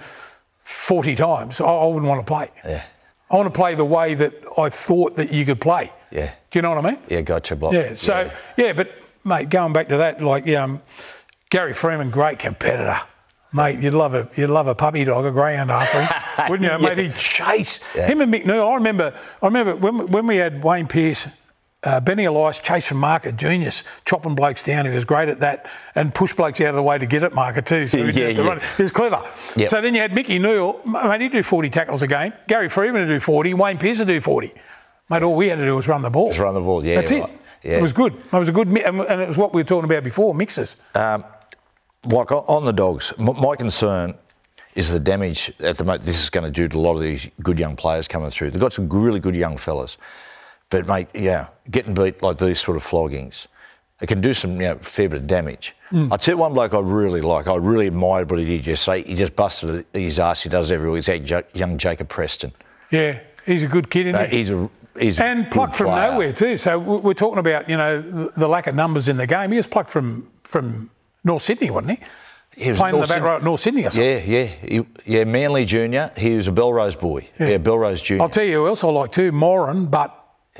[0.63, 2.49] forty times, I, I wouldn't want to play.
[2.65, 2.83] Yeah.
[3.29, 5.93] I want to play the way that I thought that you could play.
[6.11, 6.33] Yeah.
[6.49, 6.99] Do you know what I mean?
[7.07, 7.73] Yeah, gotcha, Block.
[7.73, 7.93] Yeah.
[7.93, 8.91] So yeah, but
[9.23, 10.81] mate, going back to that, like um,
[11.49, 12.99] Gary Freeman, great competitor.
[13.53, 16.87] Mate, you'd love a you'd love a puppy dog, a greyhound after him, wouldn't you?
[16.87, 18.67] Mate, he'd chase him and Mick Neal.
[18.67, 21.27] I remember, I remember when, when we had Wayne Pearce,
[21.83, 24.85] uh, Benny Elias chase from market genius, chopping blokes down.
[24.85, 27.33] He was great at that, and push blokes out of the way to get at
[27.33, 27.87] market too.
[27.87, 28.47] So he, Yeah, to yeah.
[28.47, 28.61] run.
[28.77, 29.21] he was clever.
[29.55, 29.69] Yep.
[29.69, 32.33] So then you had Mickey Neal, mate, he'd do 40 tackles a game.
[32.47, 33.53] Gary Freeman would do 40.
[33.55, 34.53] Wayne Pearce would do 40.
[35.09, 36.27] Mate, all we had to do was run the ball.
[36.27, 37.23] Just run the ball, yeah, That's right.
[37.23, 37.29] it.
[37.63, 37.77] Yeah.
[37.77, 38.13] It was good.
[38.13, 40.77] It was a good, mi- and it was what we were talking about before, mixes.
[42.03, 44.15] like on- on the dogs, m- my concern
[44.75, 47.01] is the damage at the moment this is going to do to a lot of
[47.01, 48.51] these good young players coming through.
[48.51, 49.97] They've got some really good young fellas,
[50.71, 53.45] but mate, yeah, getting beat like these sort of floggings,
[54.01, 55.75] it can do some you know, fair bit of damage.
[55.91, 56.11] Hmm.
[56.11, 59.03] I tell you one bloke I really like, I really admired what he did yesterday.
[59.07, 60.41] He just busted his ass.
[60.41, 61.05] He does every week.
[61.05, 62.51] He's that young Jacob Preston.
[62.89, 64.37] Yeah, he's a good kid, isn't Uh, he?
[64.37, 66.11] he's a he's a and plucked from player.
[66.11, 66.57] nowhere too.
[66.57, 68.01] So we- we're talking about you know
[68.35, 69.51] the- lack of numbers in the game.
[69.51, 70.89] He was plucked from from
[71.23, 72.63] North Sydney, wasn't he?
[72.65, 74.11] He was Playing in the back Sydney- row at North Sydney or something.
[74.11, 75.23] Yeah, yeah, he, yeah.
[75.23, 76.11] Manly Junior.
[76.17, 77.27] He was a Belrose boy.
[77.39, 78.23] Yeah, Belrose Junior.
[78.23, 80.13] I'll tell you who else I like too, Moran, but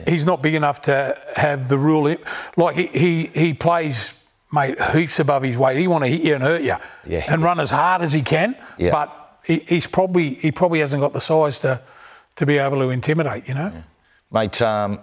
[0.08, 2.16] he's not big enough to have the rule.
[2.58, 4.14] Like he he, he plays.
[4.54, 5.78] Mate, heaps above his weight.
[5.78, 6.76] He want to hit you and hurt you,
[7.08, 7.24] Yeah.
[7.30, 8.58] and run as hard as he can.
[8.78, 8.92] Yeah.
[8.92, 11.80] But he, he's probably he probably hasn't got the size to
[12.36, 13.48] to be able to intimidate.
[13.48, 13.84] You know.
[14.30, 15.00] Mate, um,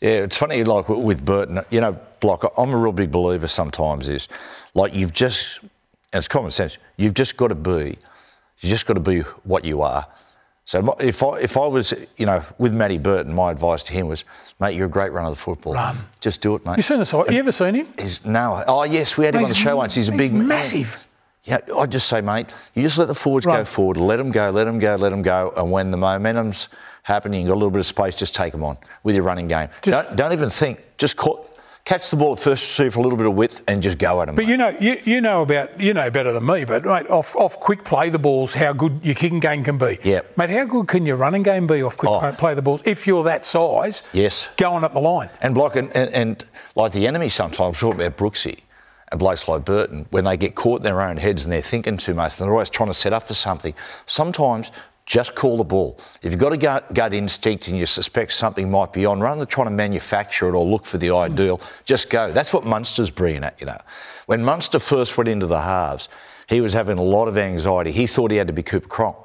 [0.00, 4.08] yeah, it's funny, like with Burton, you know, Block, I'm a real big believer sometimes
[4.08, 4.28] is,
[4.74, 5.70] like, you've just, and
[6.14, 7.98] it's common sense, you've just got to be,
[8.60, 10.06] you just got to be what you are.
[10.70, 14.06] So if I, if I was, you know, with Matty Burton, my advice to him
[14.06, 14.24] was,
[14.60, 15.74] mate, you're a great runner of the football.
[15.74, 15.96] Run.
[16.20, 16.76] Just do it, mate.
[16.76, 17.28] You seen the side?
[17.28, 17.88] You ever seen him?
[17.98, 18.62] He's, no.
[18.68, 19.96] Oh, yes, we had him on the show once.
[19.96, 20.46] He's a he's big man.
[20.46, 21.04] massive.
[21.42, 24.50] Yeah, I'd just say, mate, you just let the forwards go forward, let them go,
[24.50, 26.68] let them go, let them go, and when the momentum's
[27.02, 29.48] happening, you've got a little bit of space, just take them on with your running
[29.48, 29.70] game.
[29.82, 31.49] Just- don't, don't even think, just caught,
[31.84, 34.20] catch the ball at first receive for a little bit of width and just go
[34.22, 34.36] at them.
[34.36, 36.64] But you know, you, you know about you know better than me.
[36.64, 39.98] But mate, off off quick play the balls, how good your kicking game can be.
[40.04, 42.32] Yeah, mate, how good can your running game be off quick Oh.
[42.38, 44.02] play- the balls if you're that size?
[44.12, 44.48] Yes.
[44.56, 45.30] going up the line.
[45.40, 48.60] and block and, and, and like the enemy sometimes, talk about Brooksy.
[49.12, 51.96] and blokes like Burton, when they get caught in their own heads and they're thinking
[51.96, 53.74] too much, and they're always trying to set up for something.
[54.06, 54.70] Sometimes
[55.06, 55.98] just call the ball.
[56.22, 59.40] If you've got a gut, gut instinct and you suspect something might be on, rather
[59.40, 62.30] than trying to manufacture it or look for the ideal, just go.
[62.32, 63.80] That's what Munster's bringing at, you know.
[64.26, 66.08] When Munster first went into the halves,
[66.48, 67.90] he was having a lot of anxiety.
[67.92, 69.16] He thought he had to be Cooper Cronk.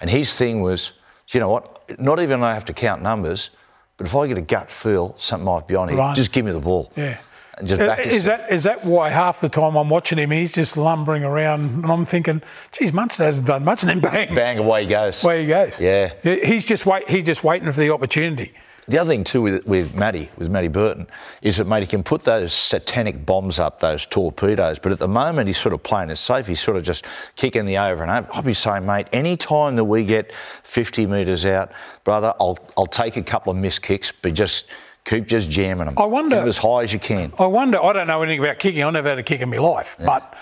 [0.00, 0.92] And his thing was,
[1.28, 3.50] you know what, not even I have to count numbers,
[3.96, 6.16] but if I get a gut feel something might be on here, Right.
[6.16, 6.90] just give me the ball.
[6.96, 7.18] Yeah.
[7.62, 10.50] And just back is that is that why half the time I'm watching him, he's
[10.50, 14.58] just lumbering around, and I'm thinking, geez, Munster hasn't done much, and then bang, bang
[14.58, 15.22] away he goes.
[15.22, 15.78] away he goes.
[15.78, 16.12] Yeah.
[16.24, 18.52] he's just wait, he's just waiting for the opportunity.
[18.88, 21.06] The other thing too with with Matty, with Matty Burton,
[21.40, 24.80] is that mate he can put those satanic bombs up, those torpedoes.
[24.80, 26.48] But at the moment he's sort of playing it safe.
[26.48, 28.28] He's sort of just kicking the over and over.
[28.32, 30.32] I'll be saying, mate, any time that we get
[30.64, 31.70] 50 metres out,
[32.02, 34.64] brother, I'll I'll take a couple of missed kicks, but just
[35.04, 35.94] keep just jamming them.
[35.98, 37.32] I wonder- as high as you can.
[37.38, 37.82] I wonder.
[37.82, 38.82] I don't know anything about kicking.
[38.84, 40.34] I never had a kick in my life, but.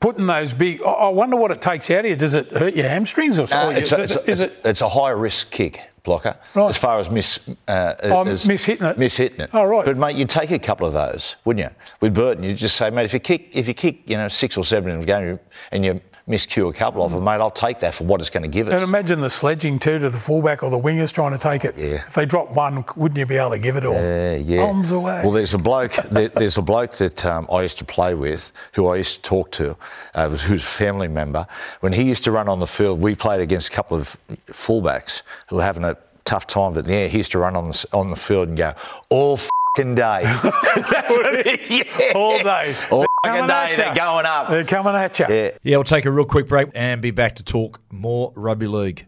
[0.00, 2.14] Putting those big, I- wonder what it takes out of you.
[2.14, 3.78] Does it hurt your hamstrings or something?
[3.78, 4.60] It's, a, it's, a, it's, it?
[4.62, 6.68] it's a high risk kick blocker Right.
[6.68, 8.98] as far as miss uh, Oh, as miss-hitting it?
[8.98, 9.50] Miss-hitting it.
[9.54, 9.86] Oh, right.
[9.86, 11.74] But mate, you'd take a couple of those, wouldn't you?
[12.02, 14.58] With Burton, you'd just say, mate, if you kick, if you kick, you know, six
[14.58, 15.38] or seven in a game,
[15.72, 18.42] and you miscue a couple of them, mate, I'll take that for what it's going
[18.42, 18.74] to give us.
[18.74, 21.76] And imagine the sledging too to the fullback or the wingers trying to take it.
[21.76, 22.04] Yeah.
[22.06, 23.94] If they drop one, wouldn't you be able to give it all?
[23.94, 24.58] Yeah, yeah.
[24.58, 25.22] Bombs away.
[25.24, 25.94] Well, there's a bloke.
[26.10, 29.22] there, there's a bloke that um, I used to play with, who I used to
[29.22, 29.76] talk to,
[30.14, 31.46] uh, who's a family member.
[31.80, 34.16] When he used to run on the field, we played against a couple of
[34.48, 36.74] fullbacks who were having a tough time.
[36.74, 38.74] But yeah, he used to run on the on the field and go
[39.08, 39.38] all
[39.78, 40.22] fing day.
[40.76, 42.12] That's what he, yeah.
[42.14, 42.74] all day.
[42.90, 43.74] All They're fucking day.
[43.76, 44.48] They're going up.
[44.48, 45.26] They're coming at you.
[45.28, 45.50] Yeah.
[45.62, 49.07] Yeah, we'll take a real quick break and be back to talk more rugby league.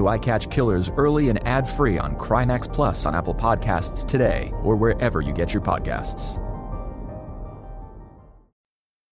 [0.07, 4.75] I Catch Killers early and ad free on Crimex Plus on Apple Podcasts today or
[4.75, 6.39] wherever you get your podcasts.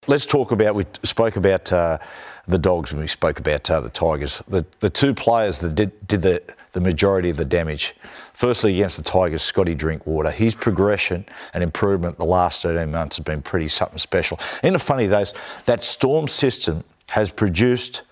[0.07, 0.73] Let's talk about.
[0.73, 1.99] We spoke about uh,
[2.47, 4.41] the dogs and we spoke about uh, the Tigers.
[4.47, 7.95] The the two players that did did the the majority of the damage.
[8.33, 10.31] Firstly, against the Tigers, Scotty Drinkwater.
[10.31, 14.39] His progression and improvement the last 13 months has been pretty something special.
[14.63, 15.07] Isn't funny?
[15.07, 15.33] Those
[15.65, 18.03] that Storm system has produced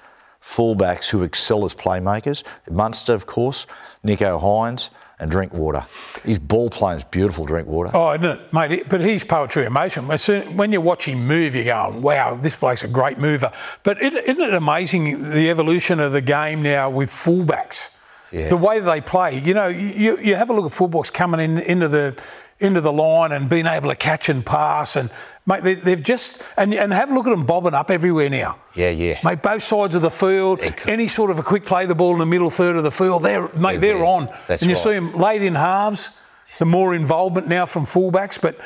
[0.48, 2.44] fullbacks who excel as playmakers.
[2.70, 3.68] Munster, of course,
[4.06, 5.86] Nicho Hynes, and Drinkwater.
[6.24, 7.90] His ball playing is beautiful, Drinkwater.
[7.96, 8.88] Oh, isn't it, mate?
[8.88, 10.08] But he's poetry in motion.
[10.56, 13.52] When you watch him move, you're going, wow, this bloke's a great mover.
[13.84, 17.90] But isn't it amazing the evolution of the game now with fullbacks?
[18.32, 18.50] Yeah.
[18.50, 19.40] The way they play.
[19.40, 22.16] You know, you, you have a look at fullbacks coming in into the
[22.60, 25.12] into the line and being able to catch and pass and
[25.46, 28.58] mate, they, they've just and, and have a look at them bobbing up everywhere now.
[28.74, 29.20] Yeah, yeah.
[29.24, 32.20] Mate, both sides of the field, any sort of a quick play the ball in
[32.20, 34.06] the middle third of the field, they're mate, They're they're, there.
[34.06, 34.26] on.
[34.48, 34.84] That's and you right.
[34.84, 36.18] see them late in halves,
[36.60, 38.58] the more involvement now from fullbacks, but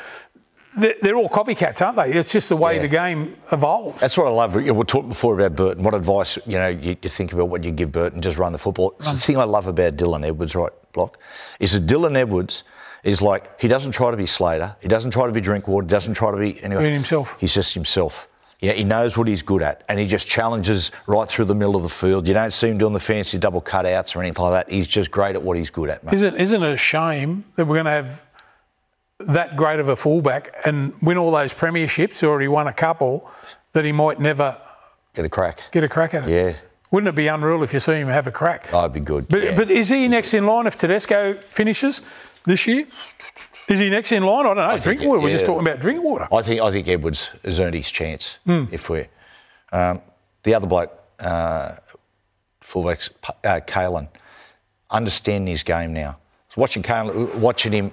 [0.74, 2.18] they're, they're all copycats, aren't they?
[2.18, 2.82] It's just the way Yeah.
[2.82, 4.00] the game evolves.
[4.00, 4.54] That's what I love.
[4.54, 5.84] We talked before about Burton.
[5.84, 8.58] What advice, you know, you, you think about what you give Burton, just run the
[8.58, 8.94] football.
[8.98, 11.18] It's the thing I love about Dylan Edwards, right, Block,
[11.60, 12.62] is that Dylan Edwards
[13.02, 14.76] is like, he doesn't try to be Slater.
[14.80, 15.84] He doesn't try to be Drinkwater.
[15.84, 16.82] He doesn't try to be anyway.
[16.82, 17.36] Being himself.
[17.40, 18.28] He's just himself.
[18.60, 21.74] Yeah, he knows what he's good at, and he just challenges right through the middle
[21.74, 22.28] of the field.
[22.28, 24.72] You don't see him doing the fancy double cutouts or anything like that.
[24.72, 26.14] He's just great at what he's good at, mate.
[26.14, 28.22] Isn't, isn't it a shame that we're going to have
[29.18, 33.28] that great of a fullback and win all those premierships, or He won a couple,
[33.72, 34.56] that he might never
[35.14, 35.60] Get a crack.
[35.72, 36.30] get a crack at it?
[36.30, 36.56] Yeah.
[36.92, 38.68] Wouldn't it be unreal if you see him have a crack?
[38.72, 39.26] Oh, it'd be good.
[39.26, 39.56] But, yeah.
[39.56, 42.00] but is he next in line if Tedesco finishes
[42.44, 42.86] this year?
[43.68, 44.40] Is he next in line?
[44.46, 44.76] I don't know.
[44.78, 45.20] think water.
[45.20, 46.28] it- We're just talking about Drinkwater.
[46.32, 48.38] I think I think Edwards has earned his chance.
[48.44, 48.64] Hmm.
[48.70, 49.08] If we're
[49.72, 50.00] um,
[50.42, 51.72] the other bloke, uh,
[52.62, 53.10] fullbacks,
[53.44, 54.08] uh, Kalyn,
[54.90, 56.18] understanding his game now.
[56.50, 57.92] So watching Kalyn, watching him,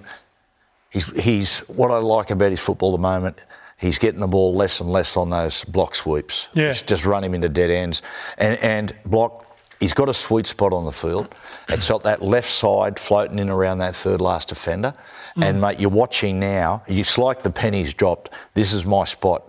[0.89, 3.39] he's he's what I like about his football at the moment.
[3.77, 6.49] He's getting the ball less and less on those block sweeps.
[6.53, 6.67] Yeah.
[6.69, 8.01] Just, just run him into dead ends,
[8.37, 9.45] and and block.
[9.79, 11.33] He's got a sweet spot on the field.
[11.69, 14.93] It's got that left side floating in around that third last defender.
[15.35, 15.43] Hmm.
[15.43, 16.83] And mate, you're watching now.
[16.87, 18.29] It's like the pennies dropped.
[18.55, 19.43] This is my spot.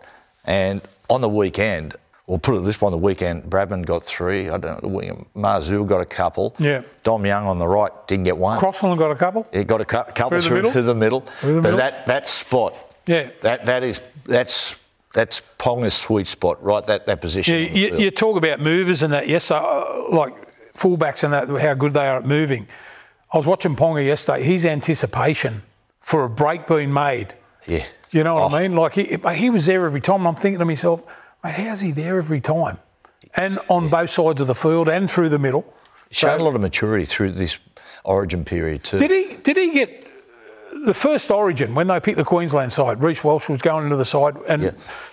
[0.45, 1.97] And on the weekend,
[2.29, 4.49] we'll put it this way: on the weekend, Bradman got three.
[4.49, 5.27] I don't know.
[5.37, 6.55] Marzhew got a couple.
[6.61, 6.83] Yeah.
[7.03, 8.59] Dom Young on the right didn't get one.
[8.59, 9.49] Crossland got a couple.
[9.53, 10.71] He got a cou- couple Through the through, middle?
[10.73, 11.21] through the middle.
[11.41, 11.79] Through the but middle?
[11.79, 12.75] that that spot,
[13.07, 13.31] Yeah.
[13.43, 14.80] that that is that's
[15.13, 16.85] that's Ponga's sweet spot, right?
[16.85, 17.55] That that position.
[17.55, 20.35] Yeah, you, you talk about movers and that, yes, so, uh, like
[20.75, 22.69] fullbacks and that, how good they are at moving.
[23.33, 24.43] I was watching Ponga yesterday.
[24.43, 25.63] His anticipation
[26.01, 27.35] for a break being made.
[27.67, 27.85] yeah.
[28.13, 28.57] You know what Oh.
[28.57, 28.75] I mean?
[28.77, 31.01] Like he, he was there every time, and I'm thinking to myself,
[31.45, 32.79] mate, how's he there every time?
[33.37, 35.65] And on both sides of the field and through the middle.
[36.11, 37.57] Shown a lot of maturity through this
[38.03, 38.99] Origin period too.
[38.99, 39.37] Did he?
[39.37, 40.09] Did he get
[40.85, 43.03] the first Origin when they picked the Queensland side?
[43.03, 44.71] Reece Walsh was going into the side, and Yeah.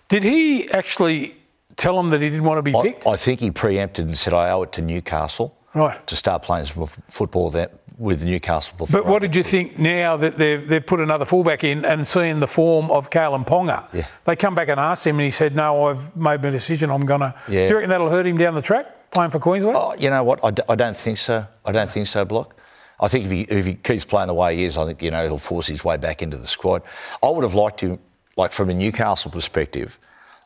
[0.09, 1.35] did he actually
[1.75, 3.07] tell him that he didn't want to be I, picked?
[3.07, 6.05] I think he preempted and said, "I owe it to Newcastle Right.
[6.07, 10.17] to start playing some football that with Newcastle." Before But what did you think now
[10.17, 13.83] that they've, they've put another fullback in and seeing the form of Kalyn Ponga?
[13.93, 14.05] Yeah.
[14.25, 16.89] They come back and asked him, and he said, "No, I've made my decision.
[16.89, 17.63] I'm gonna." Yeah.
[17.65, 19.77] Do you reckon that'll hurt him down the track playing for Queensland?
[19.79, 20.39] Oh, you know what?
[20.43, 21.45] I, d- I don't think so.
[21.65, 22.55] I don't think so, Block.
[22.99, 25.11] I think if he, if he keeps playing the way he is, I think, you
[25.11, 26.81] know, he'll force his way back into the squad.
[27.21, 27.99] I would have liked him,
[28.35, 29.99] like from a Newcastle perspective,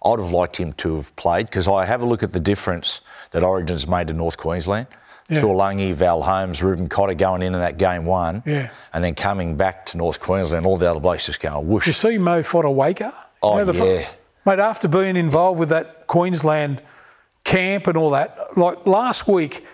[0.03, 2.39] I would have liked him to have played because I have a look at the
[2.39, 4.87] difference that Origin's made to North Queensland.
[5.29, 5.39] Yeah.
[5.41, 8.69] Taulagi, Val Holmes, Reuben Cotter going in in that game one, Yeah.
[8.91, 11.87] and then coming back to North Queensland, all the other blokes just going whoosh.
[11.87, 13.13] You see Mo Fotuaika?
[13.41, 14.09] Oh, the yeah.
[14.45, 16.81] Mate, after being involved with that Queensland
[17.45, 19.65] camp and all that, like last week,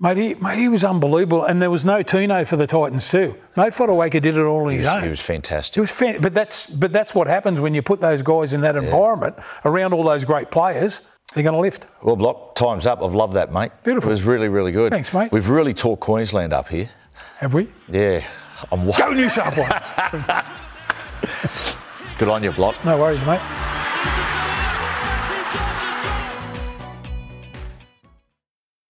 [0.00, 1.44] mate, he, mate, he was unbelievable.
[1.44, 3.36] And there was no Tino for the Titans too.
[3.56, 5.04] Mo Fotuaika did it all on his own.
[5.04, 5.76] he was fantastic.
[5.76, 8.60] It was fan- but that's but that's what happens when you put those guys in
[8.62, 11.02] that environment around all those great players.
[11.34, 11.86] They're going to lift.
[12.02, 13.02] Well, Block, time's up.
[13.04, 13.70] I've loved that, mate.
[13.84, 14.10] Beautiful.
[14.10, 14.90] It was really, really good.
[14.90, 15.30] Thanks, mate.
[15.30, 16.90] We've really talked Queensland up here.
[17.38, 17.68] Have we?
[17.88, 18.24] Yeah.
[18.72, 19.70] I'm Go New South Wales.
[22.18, 22.74] Good on you, Block.
[22.84, 23.40] no worries, mate.